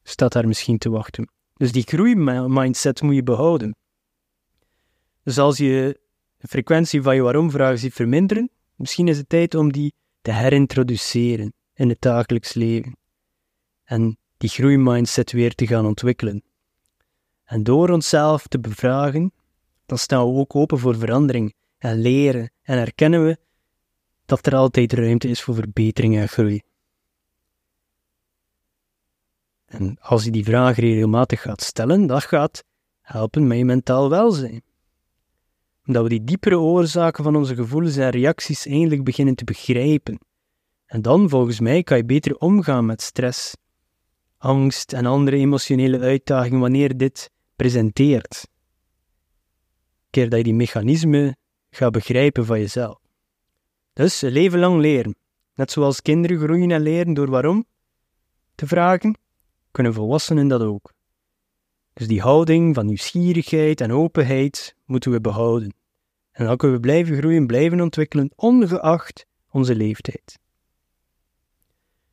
staat 0.03 0.33
daar 0.33 0.47
misschien 0.47 0.79
te 0.79 0.91
wachten. 0.91 1.31
Dus 1.55 1.73
die 1.73 1.83
groeimindset 1.83 3.03
moet 3.03 3.15
je 3.15 3.23
behouden. 3.23 3.77
Dus 5.23 5.39
als 5.39 5.57
je 5.57 6.01
de 6.37 6.49
frequentie 6.49 7.03
van 7.03 7.15
je 7.15 7.23
waarom-vragen 7.23 7.79
ziet 7.79 7.95
verminderen, 7.95 8.51
misschien 8.75 9.09
is 9.09 9.17
het 9.17 9.29
tijd 9.29 9.55
om 9.55 9.73
die 9.73 9.93
te 10.21 10.33
herintroduceren 10.33 11.53
in 11.75 11.89
het 11.89 12.01
dagelijks 12.01 12.55
leven. 12.55 12.97
En 13.85 14.19
die 14.37 14.51
groeimindset 14.51 15.33
weer 15.33 15.55
te 15.55 15.67
gaan 15.67 15.87
ontwikkelen. 15.87 16.43
En 17.45 17.63
door 17.63 17.91
onszelf 17.91 18.47
te 18.47 18.61
bevragen, 18.61 19.33
dan 19.87 19.99
staan 19.99 20.33
we 20.33 20.39
ook 20.39 20.55
open 20.55 20.79
voor 20.79 20.97
verandering 20.97 21.55
en 21.79 21.99
leren 21.99 22.51
en 22.63 22.79
erkennen 22.79 23.25
we 23.25 23.39
dat 24.27 24.47
er 24.47 24.55
altijd 24.55 24.93
ruimte 24.93 25.29
is 25.29 25.43
voor 25.43 25.55
verbetering 25.55 26.17
en 26.17 26.29
groei. 26.29 26.63
En 29.65 29.97
als 30.01 30.25
je 30.25 30.31
die 30.31 30.45
vraag 30.45 30.77
regelmatig 30.77 31.41
gaat 31.43 31.63
stellen, 31.63 32.07
dat 32.07 32.25
gaat 32.25 32.65
helpen 33.01 33.47
met 33.47 33.59
je 33.59 33.65
mentaal 33.65 34.11
welzijn. 34.11 34.63
Omdat 35.87 36.03
we 36.03 36.09
die 36.09 36.25
diepere 36.25 36.59
oorzaken 36.59 37.25
van 37.25 37.37
onze 37.37 37.55
gevoelens 37.55 37.97
en 37.97 38.11
reacties 38.11 38.67
eindelijk 38.67 39.05
beginnen 39.05 39.35
te 39.35 39.45
begrijpen. 39.45 40.19
En 40.87 41.03
dan, 41.03 41.29
volgens 41.29 41.61
mij, 41.61 41.83
kan 41.83 41.97
je 41.97 42.05
beter 42.05 42.37
omgaan 42.37 42.87
met 42.87 43.03
stress, 43.03 43.57
angst 44.39 44.93
en 44.93 45.07
andere 45.07 45.37
emotionele 45.37 45.99
uitdagingen 45.99 46.61
wanneer 46.61 46.97
dit 46.97 47.31
presenteert. 47.57 48.47
Keer 50.15 50.29
dat 50.29 50.39
je 50.39 50.45
die 50.45 50.55
mechanismen 50.55 51.37
gaat 51.71 51.93
begrijpen 51.93 52.47
van 52.47 52.59
jezelf. 52.59 52.99
Dus 53.93 54.21
leven 54.21 54.59
lang 54.59 54.81
leren. 54.81 55.17
Net 55.55 55.71
zoals 55.71 56.03
kinderen 56.03 56.39
groeien 56.39 56.71
en 56.71 56.81
leren 56.81 57.15
door 57.15 57.31
waarom 57.31 57.65
te 58.55 58.67
vragen, 58.67 59.19
kunnen 59.71 59.95
volwassenen 59.95 60.49
dat 60.49 60.61
ook. 60.61 60.93
Dus 61.93 62.07
die 62.07 62.21
houding 62.21 62.75
van 62.75 62.87
nieuwsgierigheid 62.87 63.81
en 63.81 63.93
openheid 63.93 64.77
moeten 64.85 65.11
we 65.11 65.21
behouden. 65.21 65.75
En 66.31 66.47
dan 66.47 66.57
kunnen 66.57 66.77
we 66.77 66.83
blijven 66.83 67.17
groeien, 67.17 67.47
blijven 67.47 67.81
ontwikkelen, 67.81 68.31
ongeacht 68.37 69.27
onze 69.51 69.75
leeftijd. 69.75 70.39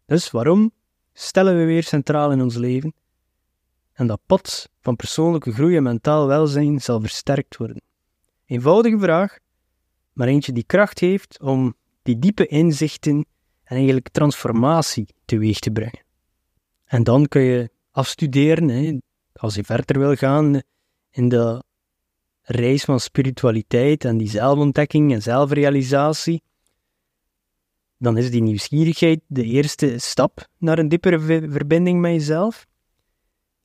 Dus 0.05 0.31
waarom 0.31 0.71
stellen 1.13 1.57
we 1.57 1.63
weer 1.63 1.83
centraal 1.83 2.31
in 2.31 2.41
ons 2.41 2.55
leven? 2.55 2.93
En 3.93 4.07
dat 4.07 4.21
pad 4.25 4.69
van 4.79 4.95
persoonlijke 4.95 5.51
groei 5.51 5.75
en 5.75 5.83
mentaal 5.83 6.27
welzijn 6.27 6.81
zal 6.81 6.99
versterkt 6.99 7.57
worden. 7.57 7.89
Eenvoudige 8.51 8.99
vraag, 8.99 9.37
maar 10.13 10.27
eentje 10.27 10.51
die 10.51 10.63
kracht 10.63 10.99
heeft 10.99 11.39
om 11.41 11.75
die 12.01 12.19
diepe 12.19 12.47
inzichten 12.47 13.25
en 13.63 13.75
eigenlijk 13.75 14.09
transformatie 14.09 15.07
teweeg 15.25 15.59
te 15.59 15.71
brengen. 15.71 16.03
En 16.85 17.03
dan 17.03 17.27
kun 17.27 17.41
je 17.41 17.69
afstuderen, 17.91 18.67
hè, 18.69 18.97
als 19.33 19.55
je 19.55 19.63
verder 19.63 19.99
wil 19.99 20.15
gaan 20.15 20.61
in 21.09 21.29
de 21.29 21.63
reis 22.41 22.83
van 22.83 22.99
spiritualiteit 22.99 24.05
en 24.05 24.17
die 24.17 24.29
zelfontdekking 24.29 25.13
en 25.13 25.21
zelfrealisatie, 25.21 26.41
dan 27.97 28.17
is 28.17 28.31
die 28.31 28.41
nieuwsgierigheid 28.41 29.21
de 29.27 29.43
eerste 29.43 29.99
stap 29.99 30.47
naar 30.57 30.79
een 30.79 30.89
diepere 30.89 31.19
verbinding 31.51 31.99
met 31.99 32.11
jezelf. 32.11 32.67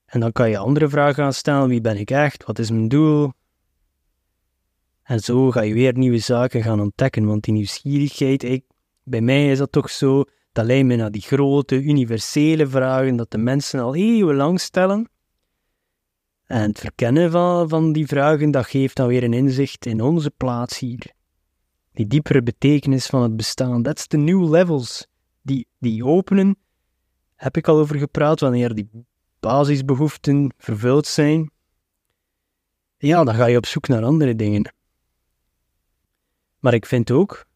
En 0.04 0.20
dan 0.20 0.32
kan 0.32 0.50
je 0.50 0.58
andere 0.58 0.88
vragen 0.88 1.14
gaan 1.14 1.32
stellen: 1.32 1.68
wie 1.68 1.80
ben 1.80 1.96
ik 1.96 2.10
echt? 2.10 2.44
Wat 2.44 2.58
is 2.58 2.70
mijn 2.70 2.88
doel? 2.88 3.32
En 5.06 5.20
zo 5.20 5.50
ga 5.50 5.60
je 5.60 5.74
weer 5.74 5.96
nieuwe 5.96 6.18
zaken 6.18 6.62
gaan 6.62 6.80
ontdekken, 6.80 7.24
want 7.24 7.44
die 7.44 7.52
nieuwsgierigheid, 7.52 8.42
ik, 8.42 8.64
bij 9.02 9.20
mij 9.20 9.50
is 9.50 9.58
dat 9.58 9.72
toch 9.72 9.90
zo, 9.90 10.24
dat 10.52 10.66
leidt 10.66 10.86
me 10.86 10.96
naar 10.96 11.10
die 11.10 11.22
grote, 11.22 11.82
universele 11.82 12.66
vragen 12.66 13.16
dat 13.16 13.30
de 13.30 13.38
mensen 13.38 13.80
al 13.80 13.94
eeuwenlang 13.94 14.60
stellen. 14.60 15.10
En 16.44 16.68
het 16.68 16.78
verkennen 16.78 17.30
van, 17.30 17.68
van 17.68 17.92
die 17.92 18.06
vragen, 18.06 18.50
dat 18.50 18.66
geeft 18.66 18.96
dan 18.96 19.06
weer 19.06 19.22
een 19.22 19.32
inzicht 19.32 19.86
in 19.86 20.00
onze 20.00 20.30
plaats 20.30 20.78
hier. 20.78 21.12
Die 21.92 22.06
diepere 22.06 22.42
betekenis 22.42 23.06
van 23.06 23.22
het 23.22 23.36
bestaan, 23.36 23.82
that's 23.82 24.06
the 24.06 24.16
new 24.16 24.50
levels. 24.50 25.06
Die, 25.42 25.66
die 25.78 26.04
openen, 26.04 26.56
heb 27.34 27.56
ik 27.56 27.68
al 27.68 27.78
over 27.78 27.98
gepraat, 27.98 28.40
wanneer 28.40 28.74
die 28.74 28.90
basisbehoeften 29.40 30.54
vervuld 30.58 31.06
zijn. 31.06 31.50
Ja, 32.96 33.24
dan 33.24 33.34
ga 33.34 33.46
je 33.46 33.56
op 33.56 33.66
zoek 33.66 33.88
naar 33.88 34.04
andere 34.04 34.34
dingen. 34.34 34.74
Maar 36.66 36.74
ik 36.74 36.86
vind 36.86 37.10
ook, 37.10 37.46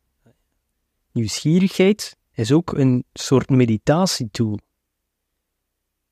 nieuwsgierigheid 1.13 2.17
is 2.33 2.53
ook 2.53 2.73
een 2.73 3.05
soort 3.13 3.49
meditatietool. 3.49 4.59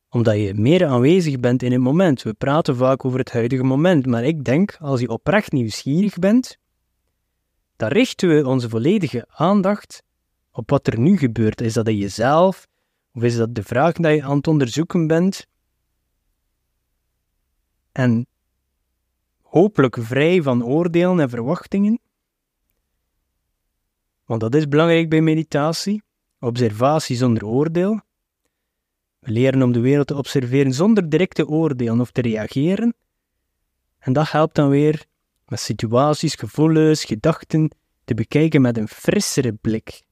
Omdat 0.08 0.36
je 0.36 0.54
meer 0.54 0.86
aanwezig 0.86 1.40
bent 1.40 1.62
in 1.62 1.72
het 1.72 1.80
moment. 1.80 2.22
We 2.22 2.34
praten 2.34 2.76
vaak 2.76 3.04
over 3.04 3.18
het 3.18 3.32
huidige 3.32 3.62
moment, 3.62 4.06
maar 4.06 4.24
ik 4.24 4.44
denk, 4.44 4.76
als 4.80 5.00
je 5.00 5.08
oprecht 5.08 5.52
nieuwsgierig 5.52 6.18
bent, 6.18 6.58
dan 7.76 7.88
richten 7.88 8.28
we 8.28 8.46
onze 8.46 8.68
volledige 8.68 9.26
aandacht 9.28 10.02
op 10.50 10.70
wat 10.70 10.86
er 10.86 10.98
nu 10.98 11.16
gebeurt. 11.16 11.60
Is 11.60 11.72
dat 11.72 11.88
in 11.88 11.96
jezelf, 11.96 12.66
of 13.12 13.22
is 13.22 13.36
dat 13.36 13.54
de 13.54 13.62
vraag 13.62 13.92
die 13.92 14.10
je 14.10 14.22
aan 14.22 14.36
het 14.36 14.46
onderzoeken 14.46 15.06
bent? 15.06 15.46
En 17.92 18.26
hopelijk 19.42 19.96
vrij 20.00 20.42
van 20.42 20.64
oordelen 20.64 21.20
en 21.20 21.28
verwachtingen. 21.28 22.00
Want 24.28 24.40
dat 24.40 24.54
is 24.54 24.68
belangrijk 24.68 25.08
bij 25.08 25.20
meditatie. 25.20 26.02
Observatie 26.40 27.16
zonder 27.16 27.46
oordeel. 27.46 28.00
We 29.18 29.30
leren 29.30 29.62
om 29.62 29.72
de 29.72 29.80
wereld 29.80 30.06
te 30.06 30.16
observeren 30.16 30.72
zonder 30.72 31.08
direct 31.08 31.34
te 31.34 31.46
oordelen 31.46 32.00
of 32.00 32.10
te 32.10 32.20
reageren. 32.20 32.94
En 33.98 34.12
dat 34.12 34.30
helpt 34.30 34.54
dan 34.54 34.68
weer 34.68 35.04
met 35.46 35.60
situaties, 35.60 36.34
gevoelens, 36.34 37.04
gedachten 37.04 37.70
te 38.04 38.14
bekijken 38.14 38.60
met 38.60 38.76
een 38.76 38.88
frissere 38.88 39.52
blik, 39.52 40.02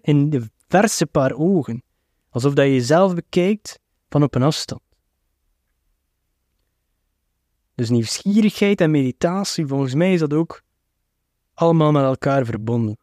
in 0.00 0.30
de 0.30 0.50
verse 0.68 1.06
paar 1.06 1.32
ogen, 1.32 1.82
alsof 2.28 2.54
dat 2.54 2.64
je 2.64 2.72
jezelf 2.72 3.14
bekijkt 3.14 3.80
van 4.08 4.22
op 4.22 4.34
een 4.34 4.42
afstand. 4.42 4.82
Dus 7.74 7.90
nieuwsgierigheid 7.90 8.80
en 8.80 8.90
meditatie, 8.90 9.66
volgens 9.66 9.94
mij 9.94 10.12
is 10.12 10.20
dat 10.20 10.32
ook 10.32 10.62
allemaal 11.54 11.92
met 11.92 12.04
elkaar 12.04 12.44
verbonden. 12.44 13.02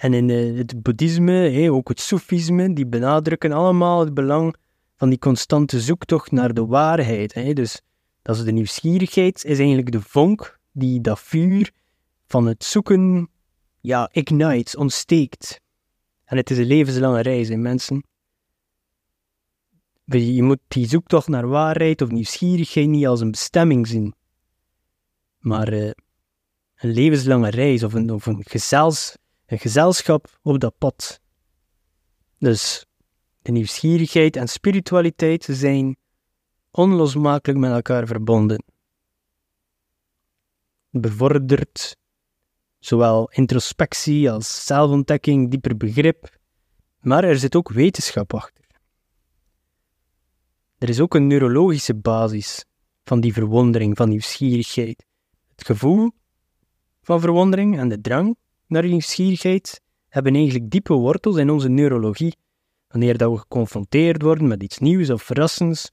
En 0.00 0.14
in 0.14 0.28
het 0.56 0.82
boeddhisme, 0.82 1.70
ook 1.70 1.88
het 1.88 2.00
soefisme, 2.00 2.72
die 2.72 2.86
benadrukken 2.86 3.52
allemaal 3.52 4.00
het 4.00 4.14
belang 4.14 4.54
van 4.96 5.08
die 5.08 5.18
constante 5.18 5.80
zoektocht 5.80 6.30
naar 6.30 6.54
de 6.54 6.66
waarheid. 6.66 7.56
Dus 7.56 7.80
dat 8.22 8.36
is 8.36 8.44
de 8.44 8.52
nieuwsgierigheid, 8.52 9.44
is 9.44 9.58
eigenlijk 9.58 9.92
de 9.92 10.00
vonk 10.00 10.58
die 10.72 11.00
dat 11.00 11.20
vuur 11.20 11.72
van 12.26 12.46
het 12.46 12.64
zoeken, 12.64 13.28
ja, 13.80 14.08
ignites, 14.12 14.76
ontsteekt. 14.76 15.60
En 16.24 16.36
het 16.36 16.50
is 16.50 16.58
een 16.58 16.66
levenslange 16.66 17.20
reis, 17.20 17.48
in 17.48 17.62
mensen. 17.62 18.04
Je 20.04 20.42
moet 20.42 20.60
die 20.68 20.88
zoektocht 20.88 21.28
naar 21.28 21.48
waarheid 21.48 22.02
of 22.02 22.10
nieuwsgierigheid 22.10 22.88
niet 22.88 23.06
als 23.06 23.20
een 23.20 23.30
bestemming 23.30 23.86
zien, 23.86 24.14
maar 25.38 25.72
uh, 25.72 25.90
een 26.76 26.90
levenslange 26.90 27.50
reis 27.50 27.82
of 27.82 27.94
een, 27.94 28.12
of 28.12 28.26
een, 28.26 28.44
gezels, 28.48 29.16
een 29.50 29.58
gezelschap 29.58 30.38
op 30.42 30.60
dat 30.60 30.78
pad. 30.78 31.20
Dus 32.38 32.86
de 33.42 33.52
nieuwsgierigheid 33.52 34.36
en 34.36 34.48
spiritualiteit 34.48 35.46
zijn 35.50 35.96
onlosmakelijk 36.70 37.58
met 37.58 37.70
elkaar 37.72 38.06
verbonden. 38.06 38.64
Bevordert 40.90 41.96
zowel 42.78 43.30
introspectie 43.30 44.30
als 44.30 44.64
zelfontdekking, 44.66 45.50
dieper 45.50 45.76
begrip, 45.76 46.38
maar 47.00 47.24
er 47.24 47.38
zit 47.38 47.56
ook 47.56 47.68
wetenschap 47.68 48.34
achter. 48.34 48.64
Er 50.78 50.88
is 50.88 51.00
ook 51.00 51.14
een 51.14 51.26
neurologische 51.26 51.94
basis 51.94 52.64
van 53.04 53.20
die 53.20 53.32
verwondering, 53.32 53.96
van 53.96 54.08
nieuwsgierigheid. 54.08 55.06
Het 55.48 55.66
gevoel 55.66 56.10
van 57.02 57.20
verwondering 57.20 57.78
en 57.78 57.88
de 57.88 58.00
drang 58.00 58.36
naar 58.70 58.84
nieuwsgierigheid 58.84 59.80
hebben 60.08 60.34
eigenlijk 60.34 60.70
diepe 60.70 60.94
wortels 60.94 61.36
in 61.36 61.50
onze 61.50 61.68
neurologie. 61.68 62.36
Wanneer 62.88 63.18
dat 63.18 63.32
we 63.32 63.38
geconfronteerd 63.38 64.22
worden 64.22 64.48
met 64.48 64.62
iets 64.62 64.78
nieuws 64.78 65.10
of 65.10 65.22
verrassends, 65.22 65.90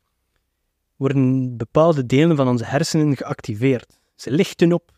worden 0.96 1.58
bepaalde 1.58 2.06
delen 2.06 2.36
van 2.36 2.48
onze 2.48 2.66
hersenen 2.66 3.18
geactiveerd. 3.18 4.00
Ze 4.16 4.32
lichten 4.32 4.74
op. 4.74 4.92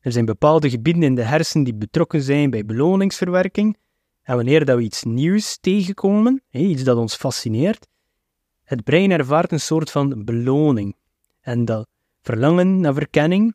Er 0.00 0.12
zijn 0.12 0.24
bepaalde 0.24 0.70
gebieden 0.70 1.02
in 1.02 1.14
de 1.14 1.22
hersenen 1.22 1.64
die 1.64 1.74
betrokken 1.74 2.22
zijn 2.22 2.50
bij 2.50 2.64
beloningsverwerking. 2.64 3.76
En 4.22 4.36
wanneer 4.36 4.64
dat 4.64 4.76
we 4.76 4.82
iets 4.82 5.02
nieuws 5.02 5.58
tegenkomen, 5.60 6.42
iets 6.50 6.82
dat 6.82 6.96
ons 6.96 7.16
fascineert, 7.16 7.88
het 8.64 8.84
brein 8.84 9.10
ervaart 9.10 9.52
een 9.52 9.60
soort 9.60 9.90
van 9.90 10.24
beloning. 10.24 10.96
En 11.40 11.64
dat 11.64 11.88
verlangen 12.20 12.80
naar 12.80 12.94
verkenning 12.94 13.54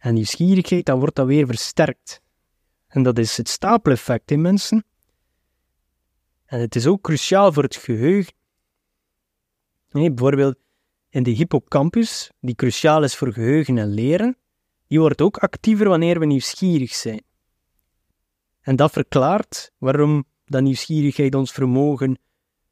en 0.00 0.14
nieuwsgierigheid, 0.14 0.86
dan 0.86 0.98
wordt 0.98 1.16
dat 1.16 1.26
weer 1.26 1.46
versterkt. 1.46 2.19
En 2.90 3.02
dat 3.02 3.18
is 3.18 3.36
het 3.36 3.48
stapeleffect 3.48 4.30
in 4.30 4.40
mensen. 4.40 4.84
En 6.44 6.60
het 6.60 6.76
is 6.76 6.86
ook 6.86 7.02
cruciaal 7.02 7.52
voor 7.52 7.62
het 7.62 7.76
geheugen. 7.76 8.32
Nee, 9.90 10.12
bijvoorbeeld 10.12 10.56
in 11.08 11.22
de 11.22 11.30
hippocampus, 11.30 12.30
die 12.40 12.54
cruciaal 12.54 13.02
is 13.02 13.16
voor 13.16 13.32
geheugen 13.32 13.78
en 13.78 13.88
leren, 13.88 14.36
die 14.86 15.00
wordt 15.00 15.20
ook 15.20 15.38
actiever 15.38 15.88
wanneer 15.88 16.18
we 16.18 16.26
nieuwsgierig 16.26 16.94
zijn. 16.94 17.22
En 18.60 18.76
dat 18.76 18.92
verklaart 18.92 19.72
waarom 19.78 20.24
dat 20.44 20.62
nieuwsgierigheid 20.62 21.34
ons 21.34 21.52
vermogen 21.52 22.18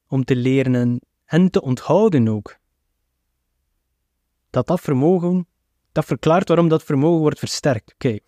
om 0.08 0.24
te 0.24 0.36
leren 0.36 1.00
en, 1.24 1.50
te 1.50 1.62
onthouden 1.62 2.28
ook. 2.28 2.58
Dat 4.50 4.66
dat 4.66 4.80
vermogen, 4.80 5.46
dat 5.92 6.04
verklaart 6.04 6.48
waarom 6.48 6.68
dat 6.68 6.82
vermogen 6.82 7.20
wordt 7.20 7.38
versterkt. 7.38 7.92
Oké, 7.92 8.18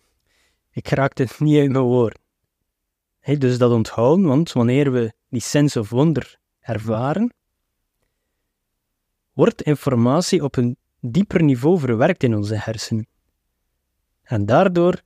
ik 0.71 0.87
raakte 0.87 1.23
het 1.23 1.39
niet 1.39 1.59
uit 1.59 1.71
mijn 1.71 1.83
woord. 1.83 2.19
dus 3.37 3.57
dat 3.57 3.71
onthouden, 3.71 4.25
want 4.25 4.51
wanneer 4.51 4.91
we 4.91 5.13
die 5.29 5.41
sense 5.41 5.79
of 5.79 5.89
wonder 5.89 6.39
ervaren, 6.59 7.33
wordt 9.33 9.61
informatie 9.61 10.43
op 10.43 10.55
een 10.55 10.77
dieper 10.99 11.43
niveau 11.43 11.79
verwerkt 11.79 12.23
in 12.23 12.35
onze 12.35 12.55
hersenen. 12.55 13.07
En 14.21 14.45
daardoor 14.45 15.01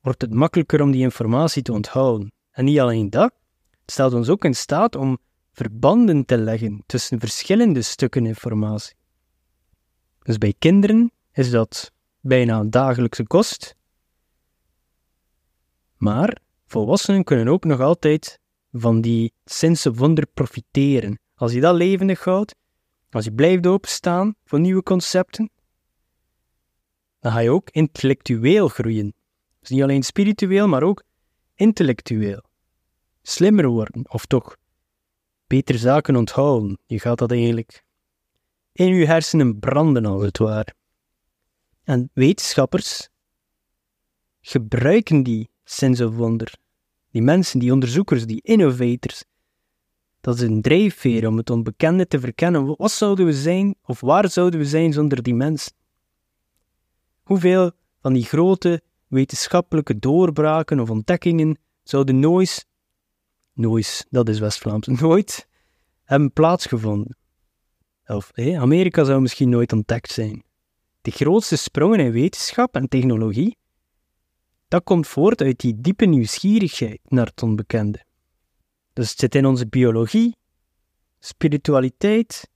wordt 0.00 0.22
het 0.22 0.34
makkelijker 0.34 0.82
om 0.82 0.90
die 0.90 1.02
informatie 1.02 1.62
te 1.62 1.72
onthouden. 1.72 2.32
En 2.50 2.64
niet 2.64 2.80
alleen 2.80 3.10
dat, 3.10 3.32
het 3.80 3.90
stelt 3.90 4.12
ons 4.12 4.28
ook 4.28 4.44
in 4.44 4.54
staat 4.54 4.96
om 4.96 5.18
verbanden 5.52 6.24
te 6.24 6.38
leggen 6.38 6.82
tussen 6.86 7.20
verschillende 7.20 7.82
stukken 7.82 8.26
informatie. 8.26 8.94
Dus 10.22 10.38
bij 10.38 10.54
kinderen 10.58 11.12
is 11.32 11.50
dat 11.50 11.92
bijna 12.20 12.64
dagelijkse 12.64 13.26
kost. 13.26 13.76
Maar 16.02 16.38
volwassenen 16.66 17.24
kunnen 17.24 17.48
ook 17.48 17.64
nog 17.64 17.80
altijd 17.80 18.40
van 18.72 19.00
die 19.00 19.32
sense 19.44 19.92
wonder 19.92 20.26
profiteren. 20.26 21.18
Als 21.34 21.52
je 21.52 21.60
dat 21.60 21.74
levendig 21.74 22.24
houdt, 22.24 22.54
als 23.10 23.24
je 23.24 23.32
blijft 23.32 23.66
openstaan 23.66 24.34
voor 24.44 24.60
nieuwe 24.60 24.82
concepten, 24.82 25.50
dan 27.20 27.32
ga 27.32 27.38
je 27.38 27.50
ook 27.50 27.70
intellectueel 27.70 28.68
groeien. 28.68 29.14
Dus 29.60 29.68
niet 29.68 29.82
alleen 29.82 30.02
spiritueel, 30.02 30.68
maar 30.68 30.82
ook 30.82 31.02
intellectueel. 31.54 32.42
Slimmer 33.22 33.66
worden, 33.66 34.10
of 34.10 34.26
toch 34.26 34.56
beter 35.46 35.78
zaken 35.78 36.16
onthouden. 36.16 36.78
Je 36.86 37.00
gaat 37.00 37.18
dat 37.18 37.30
eigenlijk 37.30 37.84
in 38.72 38.94
je 38.94 39.06
hersenen 39.06 39.58
branden, 39.58 40.06
als 40.06 40.22
het 40.22 40.38
ware. 40.38 40.74
En 41.84 42.10
wetenschappers 42.12 43.08
gebruiken 44.40 45.22
die 45.22 45.50
sense 45.64 46.06
of 46.06 46.14
wonder. 46.14 46.54
Die 47.10 47.22
mensen, 47.22 47.58
die 47.58 47.72
onderzoekers, 47.72 48.26
die 48.26 48.40
innovators. 48.42 49.24
Dat 50.20 50.34
is 50.34 50.40
een 50.40 50.62
drijfveer 50.62 51.26
om 51.26 51.36
het 51.36 51.50
onbekende 51.50 52.06
te 52.06 52.20
verkennen. 52.20 52.76
Wat 52.76 52.90
zouden 52.90 53.26
we 53.26 53.32
zijn, 53.32 53.74
of 53.82 54.00
waar 54.00 54.30
zouden 54.30 54.60
we 54.60 54.66
zijn 54.66 54.92
zonder 54.92 55.22
die 55.22 55.34
mensen? 55.34 55.72
Hoeveel 57.22 57.70
van 58.00 58.12
die 58.12 58.24
grote 58.24 58.82
wetenschappelijke 59.06 59.98
doorbraken 59.98 60.80
of 60.80 60.90
ontdekkingen 60.90 61.58
zouden 61.82 62.20
nooit 62.20 62.66
nooit, 63.52 64.06
dat 64.10 64.28
is 64.28 64.38
West-Vlaams, 64.38 64.86
nooit 64.86 65.48
hebben 66.04 66.32
plaatsgevonden. 66.32 67.16
Of 68.06 68.30
Amerika 68.36 69.04
zou 69.04 69.20
misschien 69.20 69.48
nooit 69.48 69.72
ontdekt 69.72 70.10
zijn. 70.10 70.44
De 71.00 71.10
grootste 71.10 71.56
sprongen 71.56 72.00
in 72.00 72.12
wetenschap 72.12 72.74
en 72.74 72.88
technologie, 72.88 73.56
dat 74.72 74.84
komt 74.84 75.06
voort 75.06 75.40
uit 75.40 75.60
die 75.60 75.80
diepe 75.80 76.04
nieuwsgierigheid 76.04 77.00
naar 77.08 77.26
het 77.26 77.42
onbekende. 77.42 78.04
Dus 78.92 79.10
het 79.10 79.18
zit 79.18 79.34
in 79.34 79.46
onze 79.46 79.66
biologie, 79.66 80.36
spiritualiteit. 81.18 82.50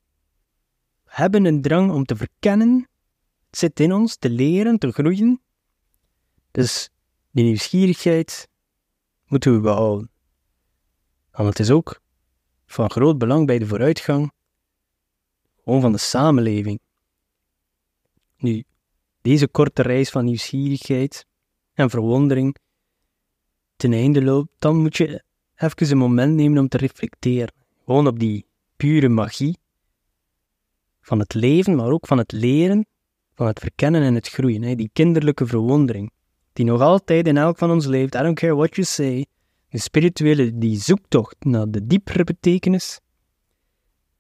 We 1.05 1.11
hebben 1.15 1.45
een 1.45 1.63
drang 1.63 1.93
om 1.93 2.05
te 2.05 2.17
verkennen. 2.17 2.89
Het 3.47 3.59
zit 3.59 3.81
in 3.81 3.93
ons 3.93 4.17
te 4.17 4.31
leren, 4.31 4.79
te 4.79 4.93
groeien. 4.93 5.41
Dus 6.51 6.91
die 7.31 7.45
nieuwsgierigheid 7.45 8.49
moeten 9.27 9.55
we 9.55 9.61
behouden. 9.61 10.11
Want 11.31 11.49
het 11.49 11.59
is 11.59 11.71
ook 11.71 12.01
van 12.67 12.91
groot 12.91 13.19
belang 13.19 13.47
bij 13.47 13.59
de 13.59 13.67
vooruitgang 13.67 14.33
van 15.65 15.93
de 15.93 15.99
samenleving. 15.99 16.81
Nu, 18.37 18.65
deze 19.21 19.49
korte 19.49 19.83
reis 19.83 20.11
van 20.11 20.25
nieuwsgierigheid 20.25 21.27
en 21.77 21.91
verwondering 21.91 22.57
ten 23.77 23.93
einde 23.93 24.23
loopt, 24.23 24.51
dan 24.59 24.77
moet 24.77 24.97
je 24.97 25.23
even 25.57 25.91
een 25.91 25.99
moment 25.99 26.35
nemen 26.35 26.59
om 26.59 26.69
te 26.69 26.77
reflecteren. 26.77 27.55
Gewoon 27.85 28.07
op 28.07 28.19
die 28.19 28.47
pure 28.77 29.09
magie 29.09 29.59
van 31.01 31.19
het 31.19 31.35
leven, 31.35 31.77
maar 31.77 31.91
ook 31.91 32.07
van 32.07 32.19
het 32.19 32.33
leren, 32.33 32.87
van 33.35 33.47
het 33.47 33.59
verkennen 33.59 34.03
en 34.03 34.15
het 34.15 34.29
groeien. 34.29 34.77
Die 34.77 34.91
kinderlijke 34.93 35.47
verwondering, 35.47 36.11
die 36.53 36.65
nog 36.65 36.81
altijd 36.81 37.27
in 37.27 37.37
elk 37.37 37.59
van 37.59 37.71
ons 37.71 37.87
leeft. 37.87 38.15
I 38.15 38.19
don't 38.19 38.39
care 38.39 38.55
what 38.55 38.75
you 38.75 38.87
say. 38.87 39.27
De 39.69 39.79
spirituele 39.79 40.59
die 40.59 40.81
zoektocht 40.81 41.37
naar 41.45 41.71
de 41.71 41.87
diepere 41.87 42.25
betekenis, 42.25 43.01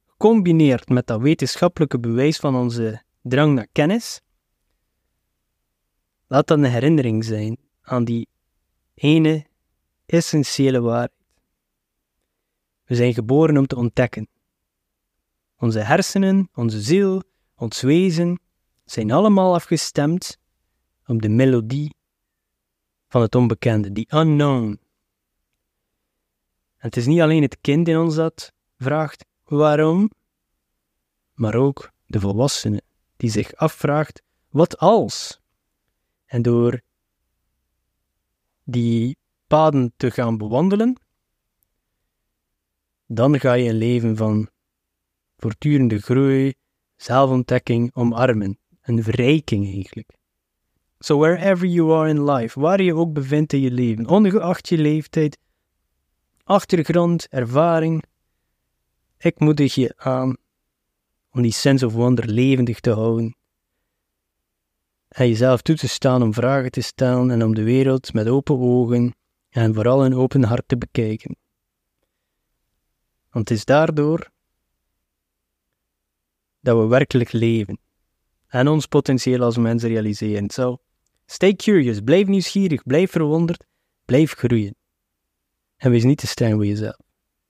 gecombineerd 0.06 0.88
met 0.88 1.06
dat 1.06 1.20
wetenschappelijke 1.20 1.98
bewijs 1.98 2.36
van 2.36 2.56
onze 2.56 3.02
drang 3.22 3.54
naar 3.54 3.66
kennis, 3.72 4.20
laat 6.26 6.46
dat 6.46 6.58
een 6.58 6.64
herinnering 6.64 7.24
zijn 7.24 7.58
aan 7.82 8.04
die 8.04 8.28
ene 8.94 9.46
essentiële 10.06 10.80
waarheid. 10.80 11.12
We 12.84 12.94
zijn 12.94 13.14
geboren 13.14 13.56
om 13.56 13.66
te 13.66 13.76
ontdekken. 13.76 14.28
Onze 15.56 15.78
hersenen, 15.78 16.48
onze 16.54 16.80
ziel, 16.80 17.22
ons 17.54 17.80
wezen 17.80 18.40
zijn 18.84 19.10
allemaal 19.10 19.54
afgestemd 19.54 20.38
op 21.06 21.22
de 21.22 21.28
melodie 21.28 21.94
van 23.08 23.20
het 23.20 23.34
onbekende, 23.34 23.92
die 23.92 24.14
unknown. 24.14 24.68
En 26.76 26.86
het 26.92 26.96
is 26.96 27.06
niet 27.06 27.20
alleen 27.20 27.42
het 27.42 27.60
kind 27.60 27.88
in 27.88 27.98
ons 27.98 28.14
dat 28.14 28.52
vraagt 28.78 29.24
waarom, 29.44 30.10
maar 31.34 31.54
ook 31.54 31.90
de 32.06 32.20
volwassene 32.20 32.82
die 33.16 33.30
zich 33.30 33.54
afvraagt 33.54 34.22
wat 34.48 34.78
als. 34.78 35.40
En 36.36 36.42
door 36.42 36.80
die 38.64 39.16
paden 39.46 39.92
te 39.96 40.10
gaan 40.10 40.36
bewandelen, 40.38 41.00
dan 43.06 43.40
ga 43.40 43.52
je 43.52 43.68
een 43.68 43.76
leven 43.76 44.16
van 44.16 44.48
voortdurende 45.36 45.98
groei, 45.98 46.54
zelfontdekking 46.96 47.94
omarmen. 47.94 48.58
Een 48.82 49.02
verrijking 49.02 49.64
eigenlijk. 49.74 50.10
So 50.98 51.18
wherever 51.18 51.66
you 51.66 51.92
are 51.92 52.08
in 52.08 52.30
life, 52.30 52.60
waar 52.60 52.82
je 52.82 52.94
ook 52.94 53.12
bevindt 53.12 53.52
in 53.52 53.60
je 53.60 53.70
leven, 53.70 54.06
ongeacht 54.06 54.68
je 54.68 54.78
leeftijd, 54.78 55.38
achtergrond, 56.44 57.28
ervaring, 57.28 58.02
ik 59.18 59.40
moedig 59.40 59.74
je 59.74 59.94
aan 59.96 60.36
om 61.30 61.42
die 61.42 61.52
sense 61.52 61.86
of 61.86 61.92
wonder 61.92 62.26
levendig 62.28 62.80
te 62.80 62.90
houden. 62.90 63.36
En 65.16 65.28
jezelf 65.28 65.62
toe 65.62 65.76
te 65.76 65.88
staan 65.88 66.22
om 66.22 66.34
vragen 66.34 66.70
te 66.70 66.80
stellen 66.80 67.30
en 67.30 67.44
om 67.44 67.54
de 67.54 67.62
wereld 67.62 68.12
met 68.12 68.28
open 68.28 68.58
ogen 68.58 69.14
en 69.48 69.74
vooral 69.74 70.04
een 70.04 70.14
open 70.14 70.42
hart 70.42 70.68
te 70.68 70.76
bekijken. 70.76 71.36
Want 73.30 73.48
het 73.48 73.58
is 73.58 73.64
daardoor 73.64 74.30
dat 76.60 76.78
we 76.78 76.86
werkelijk 76.86 77.32
leven 77.32 77.78
en 78.46 78.68
ons 78.68 78.86
potentieel 78.86 79.42
als 79.42 79.56
mens 79.56 79.82
realiseren. 79.82 80.50
So, 80.50 80.78
stay 81.26 81.54
curious, 81.54 82.00
blijf 82.00 82.26
nieuwsgierig, 82.26 82.82
blijf 82.82 83.10
verwonderd, 83.10 83.66
blijf 84.04 84.32
groeien. 84.32 84.76
En 85.76 85.90
wees 85.90 86.04
niet 86.04 86.18
te 86.18 86.26
streng 86.26 86.54
voor 86.54 86.66
jezelf. 86.66 86.98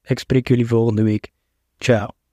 Ik 0.03 0.19
spreek 0.19 0.49
jullie 0.49 0.67
volgende 0.67 1.03
week. 1.03 1.33
Ciao. 1.79 2.26